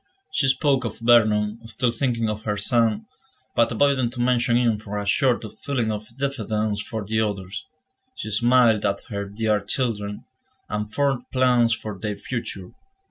She 0.33 0.47
spoke 0.47 0.83
of 0.83 0.97
Vernon, 0.97 1.59
still 1.67 1.91
thinking 1.91 2.27
of 2.27 2.41
her 2.41 2.57
son, 2.57 3.05
but 3.55 3.71
avoiding 3.71 4.09
to 4.09 4.19
mention 4.19 4.57
him 4.57 4.79
from 4.79 4.99
a 4.99 5.05
sort 5.05 5.43
of 5.43 5.59
feeling 5.59 5.91
of 5.91 6.07
diffidence 6.17 6.81
for 6.81 7.05
the 7.05 7.21
others; 7.21 7.67
she 8.15 8.31
smiled 8.31 8.83
at 8.83 9.03
her 9.09 9.25
dear 9.29 9.59
children, 9.61 10.25
and 10.67 10.91
formed 10.91 11.25
plans 11.31 11.75
for 11.75 11.99
their 11.99 12.15
future. 12.17 12.71